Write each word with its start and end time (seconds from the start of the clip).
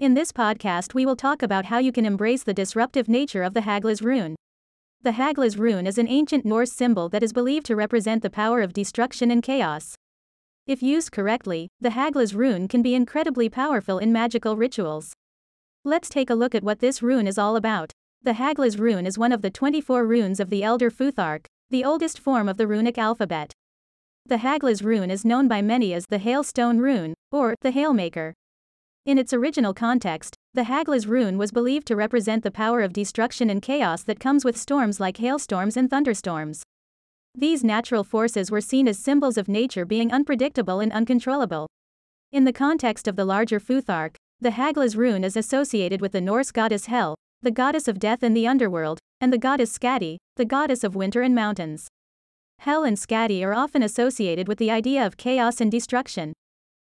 In 0.00 0.14
this 0.14 0.32
podcast, 0.32 0.94
we 0.94 1.04
will 1.04 1.14
talk 1.14 1.42
about 1.42 1.66
how 1.66 1.76
you 1.76 1.92
can 1.92 2.06
embrace 2.06 2.42
the 2.42 2.54
disruptive 2.54 3.06
nature 3.06 3.42
of 3.42 3.52
the 3.52 3.60
Haglaz 3.60 4.00
rune. 4.00 4.34
The 5.02 5.10
Haglaz 5.10 5.58
rune 5.58 5.86
is 5.86 5.98
an 5.98 6.08
ancient 6.08 6.46
Norse 6.46 6.72
symbol 6.72 7.10
that 7.10 7.22
is 7.22 7.34
believed 7.34 7.66
to 7.66 7.76
represent 7.76 8.22
the 8.22 8.30
power 8.30 8.62
of 8.62 8.72
destruction 8.72 9.30
and 9.30 9.42
chaos. 9.42 9.94
If 10.66 10.82
used 10.82 11.12
correctly, 11.12 11.68
the 11.82 11.90
Haglaz 11.90 12.34
rune 12.34 12.66
can 12.66 12.80
be 12.80 12.94
incredibly 12.94 13.50
powerful 13.50 13.98
in 13.98 14.10
magical 14.10 14.56
rituals. 14.56 15.12
Let's 15.84 16.08
take 16.08 16.30
a 16.30 16.34
look 16.34 16.54
at 16.54 16.64
what 16.64 16.78
this 16.78 17.02
rune 17.02 17.26
is 17.26 17.36
all 17.36 17.54
about. 17.54 17.92
The 18.22 18.32
Haglaz 18.32 18.78
rune 18.78 19.04
is 19.04 19.18
one 19.18 19.32
of 19.32 19.42
the 19.42 19.50
24 19.50 20.06
runes 20.06 20.40
of 20.40 20.48
the 20.48 20.62
Elder 20.62 20.90
Futhark, 20.90 21.44
the 21.68 21.84
oldest 21.84 22.18
form 22.18 22.48
of 22.48 22.56
the 22.56 22.66
runic 22.66 22.96
alphabet. 22.96 23.52
The 24.24 24.38
Haglaz 24.38 24.82
rune 24.82 25.10
is 25.10 25.26
known 25.26 25.46
by 25.46 25.60
many 25.60 25.92
as 25.92 26.06
the 26.06 26.20
Hailstone 26.20 26.78
rune, 26.78 27.12
or 27.30 27.54
the 27.60 27.72
Hailmaker. 27.72 28.32
In 29.06 29.16
its 29.16 29.32
original 29.32 29.72
context, 29.72 30.36
the 30.52 30.64
Haglaz 30.64 31.06
rune 31.06 31.38
was 31.38 31.52
believed 31.52 31.86
to 31.86 31.96
represent 31.96 32.42
the 32.42 32.50
power 32.50 32.82
of 32.82 32.92
destruction 32.92 33.48
and 33.48 33.62
chaos 33.62 34.02
that 34.02 34.20
comes 34.20 34.44
with 34.44 34.58
storms 34.58 35.00
like 35.00 35.16
hailstorms 35.16 35.76
and 35.76 35.88
thunderstorms. 35.88 36.62
These 37.34 37.64
natural 37.64 38.04
forces 38.04 38.50
were 38.50 38.60
seen 38.60 38.86
as 38.86 38.98
symbols 38.98 39.38
of 39.38 39.48
nature 39.48 39.86
being 39.86 40.12
unpredictable 40.12 40.80
and 40.80 40.92
uncontrollable. 40.92 41.66
In 42.30 42.44
the 42.44 42.52
context 42.52 43.08
of 43.08 43.16
the 43.16 43.24
larger 43.24 43.58
Futhark, 43.58 44.16
the 44.38 44.50
Haglaz 44.50 44.96
rune 44.96 45.24
is 45.24 45.36
associated 45.36 46.02
with 46.02 46.12
the 46.12 46.20
Norse 46.20 46.52
goddess 46.52 46.86
Hel, 46.86 47.14
the 47.40 47.50
goddess 47.50 47.88
of 47.88 47.98
death 47.98 48.22
and 48.22 48.36
the 48.36 48.46
underworld, 48.46 48.98
and 49.18 49.32
the 49.32 49.38
goddess 49.38 49.78
Skadi, 49.78 50.18
the 50.36 50.44
goddess 50.44 50.84
of 50.84 50.94
winter 50.94 51.22
and 51.22 51.34
mountains. 51.34 51.88
Hel 52.58 52.84
and 52.84 52.98
Skadi 52.98 53.42
are 53.42 53.54
often 53.54 53.82
associated 53.82 54.46
with 54.46 54.58
the 54.58 54.70
idea 54.70 55.06
of 55.06 55.16
chaos 55.16 55.58
and 55.58 55.72
destruction. 55.72 56.34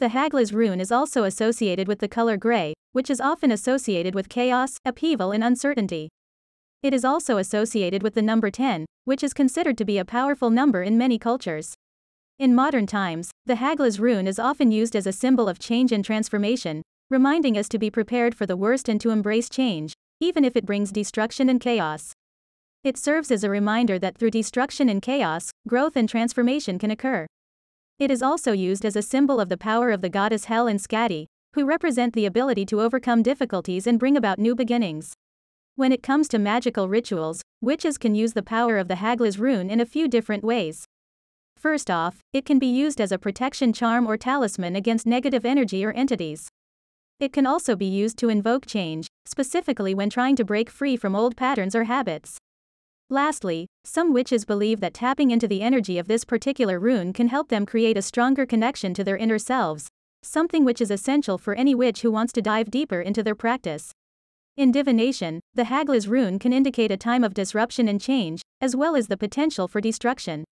The 0.00 0.10
Haglaz 0.10 0.52
rune 0.52 0.80
is 0.80 0.92
also 0.92 1.24
associated 1.24 1.88
with 1.88 1.98
the 1.98 2.06
color 2.06 2.36
gray, 2.36 2.72
which 2.92 3.10
is 3.10 3.20
often 3.20 3.50
associated 3.50 4.14
with 4.14 4.28
chaos, 4.28 4.76
upheaval, 4.84 5.32
and 5.32 5.42
uncertainty. 5.42 6.08
It 6.84 6.94
is 6.94 7.04
also 7.04 7.36
associated 7.36 8.04
with 8.04 8.14
the 8.14 8.22
number 8.22 8.48
10, 8.48 8.86
which 9.06 9.24
is 9.24 9.34
considered 9.34 9.76
to 9.76 9.84
be 9.84 9.98
a 9.98 10.04
powerful 10.04 10.50
number 10.50 10.84
in 10.84 10.96
many 10.96 11.18
cultures. 11.18 11.74
In 12.38 12.54
modern 12.54 12.86
times, 12.86 13.32
the 13.44 13.56
Haglaz 13.56 13.98
rune 13.98 14.28
is 14.28 14.38
often 14.38 14.70
used 14.70 14.94
as 14.94 15.04
a 15.04 15.12
symbol 15.12 15.48
of 15.48 15.58
change 15.58 15.90
and 15.90 16.04
transformation, 16.04 16.82
reminding 17.10 17.58
us 17.58 17.68
to 17.70 17.78
be 17.80 17.90
prepared 17.90 18.36
for 18.36 18.46
the 18.46 18.56
worst 18.56 18.88
and 18.88 19.00
to 19.00 19.10
embrace 19.10 19.48
change, 19.48 19.94
even 20.20 20.44
if 20.44 20.54
it 20.54 20.64
brings 20.64 20.92
destruction 20.92 21.48
and 21.48 21.60
chaos. 21.60 22.12
It 22.84 22.96
serves 22.96 23.32
as 23.32 23.42
a 23.42 23.50
reminder 23.50 23.98
that 23.98 24.16
through 24.16 24.30
destruction 24.30 24.88
and 24.88 25.02
chaos, 25.02 25.50
growth 25.66 25.96
and 25.96 26.08
transformation 26.08 26.78
can 26.78 26.92
occur. 26.92 27.26
It 27.98 28.12
is 28.12 28.22
also 28.22 28.52
used 28.52 28.84
as 28.84 28.94
a 28.94 29.02
symbol 29.02 29.40
of 29.40 29.48
the 29.48 29.56
power 29.56 29.90
of 29.90 30.02
the 30.02 30.08
goddess 30.08 30.44
Hel 30.44 30.68
and 30.68 30.78
Skadi, 30.78 31.26
who 31.54 31.64
represent 31.64 32.14
the 32.14 32.26
ability 32.26 32.64
to 32.66 32.80
overcome 32.80 33.24
difficulties 33.24 33.88
and 33.88 33.98
bring 33.98 34.16
about 34.16 34.38
new 34.38 34.54
beginnings. 34.54 35.14
When 35.74 35.90
it 35.90 36.02
comes 36.02 36.28
to 36.28 36.38
magical 36.38 36.88
rituals, 36.88 37.42
witches 37.60 37.98
can 37.98 38.14
use 38.14 38.34
the 38.34 38.42
power 38.42 38.78
of 38.78 38.86
the 38.86 38.96
Haglaz 38.96 39.40
rune 39.40 39.68
in 39.68 39.80
a 39.80 39.86
few 39.86 40.06
different 40.06 40.44
ways. 40.44 40.84
First 41.56 41.90
off, 41.90 42.20
it 42.32 42.44
can 42.44 42.60
be 42.60 42.68
used 42.68 43.00
as 43.00 43.10
a 43.10 43.18
protection 43.18 43.72
charm 43.72 44.06
or 44.06 44.16
talisman 44.16 44.76
against 44.76 45.04
negative 45.04 45.44
energy 45.44 45.84
or 45.84 45.90
entities. 45.90 46.48
It 47.18 47.32
can 47.32 47.46
also 47.46 47.74
be 47.74 47.86
used 47.86 48.16
to 48.18 48.28
invoke 48.28 48.64
change, 48.64 49.08
specifically 49.26 49.92
when 49.92 50.08
trying 50.08 50.36
to 50.36 50.44
break 50.44 50.70
free 50.70 50.96
from 50.96 51.16
old 51.16 51.36
patterns 51.36 51.74
or 51.74 51.84
habits. 51.84 52.37
Lastly, 53.10 53.68
some 53.84 54.12
witches 54.12 54.44
believe 54.44 54.80
that 54.80 54.92
tapping 54.92 55.30
into 55.30 55.48
the 55.48 55.62
energy 55.62 55.96
of 55.96 56.08
this 56.08 56.24
particular 56.24 56.78
rune 56.78 57.14
can 57.14 57.28
help 57.28 57.48
them 57.48 57.64
create 57.64 57.96
a 57.96 58.02
stronger 58.02 58.44
connection 58.44 58.92
to 58.92 59.02
their 59.02 59.16
inner 59.16 59.38
selves, 59.38 59.88
something 60.22 60.62
which 60.62 60.78
is 60.78 60.90
essential 60.90 61.38
for 61.38 61.54
any 61.54 61.74
witch 61.74 62.02
who 62.02 62.10
wants 62.10 62.34
to 62.34 62.42
dive 62.42 62.70
deeper 62.70 63.00
into 63.00 63.22
their 63.22 63.34
practice. 63.34 63.92
In 64.58 64.72
divination, 64.72 65.40
the 65.54 65.64
Haglaz 65.64 66.06
rune 66.06 66.38
can 66.38 66.52
indicate 66.52 66.90
a 66.90 66.98
time 66.98 67.24
of 67.24 67.32
disruption 67.32 67.88
and 67.88 67.98
change, 67.98 68.42
as 68.60 68.76
well 68.76 68.94
as 68.94 69.06
the 69.06 69.16
potential 69.16 69.68
for 69.68 69.80
destruction. 69.80 70.44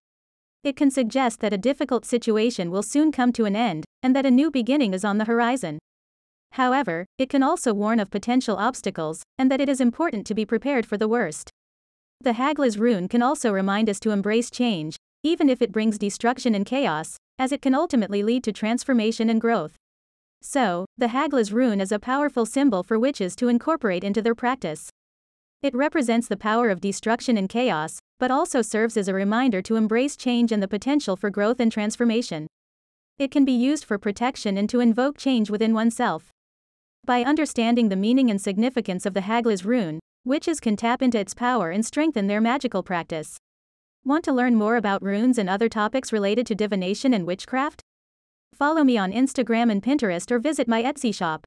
It 0.64 0.76
can 0.76 0.90
suggest 0.90 1.40
that 1.40 1.52
a 1.52 1.58
difficult 1.58 2.06
situation 2.06 2.70
will 2.70 2.82
soon 2.82 3.12
come 3.12 3.32
to 3.34 3.44
an 3.44 3.54
end, 3.54 3.84
and 4.02 4.16
that 4.16 4.24
a 4.24 4.30
new 4.30 4.50
beginning 4.50 4.94
is 4.94 5.04
on 5.04 5.18
the 5.18 5.26
horizon. 5.26 5.78
However, 6.52 7.04
it 7.18 7.28
can 7.28 7.42
also 7.42 7.74
warn 7.74 8.00
of 8.00 8.10
potential 8.10 8.56
obstacles, 8.56 9.22
and 9.36 9.50
that 9.50 9.60
it 9.60 9.68
is 9.68 9.80
important 9.80 10.26
to 10.26 10.34
be 10.34 10.46
prepared 10.46 10.86
for 10.86 10.96
the 10.96 11.08
worst. 11.08 11.50
The 12.20 12.32
Haglaz 12.32 12.78
rune 12.78 13.08
can 13.08 13.22
also 13.22 13.52
remind 13.52 13.88
us 13.88 14.00
to 14.00 14.10
embrace 14.10 14.50
change, 14.50 14.96
even 15.22 15.48
if 15.48 15.62
it 15.62 15.72
brings 15.72 15.98
destruction 15.98 16.54
and 16.54 16.64
chaos, 16.64 17.16
as 17.38 17.52
it 17.52 17.62
can 17.62 17.74
ultimately 17.74 18.22
lead 18.22 18.42
to 18.44 18.52
transformation 18.52 19.28
and 19.28 19.40
growth. 19.40 19.76
So, 20.42 20.86
the 20.96 21.08
Haglaz 21.08 21.52
rune 21.52 21.80
is 21.80 21.92
a 21.92 21.98
powerful 21.98 22.46
symbol 22.46 22.82
for 22.82 22.98
witches 22.98 23.36
to 23.36 23.48
incorporate 23.48 24.04
into 24.04 24.22
their 24.22 24.34
practice. 24.34 24.90
It 25.62 25.74
represents 25.74 26.28
the 26.28 26.36
power 26.36 26.70
of 26.70 26.80
destruction 26.80 27.36
and 27.36 27.48
chaos, 27.48 27.98
but 28.18 28.30
also 28.30 28.62
serves 28.62 28.96
as 28.96 29.08
a 29.08 29.14
reminder 29.14 29.60
to 29.62 29.76
embrace 29.76 30.16
change 30.16 30.52
and 30.52 30.62
the 30.62 30.68
potential 30.68 31.16
for 31.16 31.30
growth 31.30 31.60
and 31.60 31.72
transformation. 31.72 32.46
It 33.18 33.30
can 33.30 33.44
be 33.44 33.52
used 33.52 33.84
for 33.84 33.98
protection 33.98 34.56
and 34.56 34.68
to 34.70 34.80
invoke 34.80 35.18
change 35.18 35.50
within 35.50 35.74
oneself. 35.74 36.30
By 37.04 37.22
understanding 37.22 37.88
the 37.88 37.96
meaning 37.96 38.30
and 38.30 38.40
significance 38.40 39.06
of 39.06 39.14
the 39.14 39.22
Haglaz 39.22 39.64
rune, 39.64 40.00
Witches 40.26 40.58
can 40.58 40.74
tap 40.74 41.02
into 41.02 41.20
its 41.20 41.34
power 41.34 41.70
and 41.70 41.86
strengthen 41.86 42.26
their 42.26 42.40
magical 42.40 42.82
practice. 42.82 43.38
Want 44.04 44.24
to 44.24 44.32
learn 44.32 44.56
more 44.56 44.74
about 44.74 45.00
runes 45.00 45.38
and 45.38 45.48
other 45.48 45.68
topics 45.68 46.12
related 46.12 46.48
to 46.48 46.54
divination 46.56 47.14
and 47.14 47.24
witchcraft? 47.24 47.80
Follow 48.52 48.82
me 48.82 48.98
on 48.98 49.12
Instagram 49.12 49.70
and 49.70 49.80
Pinterest 49.80 50.28
or 50.32 50.40
visit 50.40 50.66
my 50.66 50.82
Etsy 50.82 51.14
shop. 51.14 51.46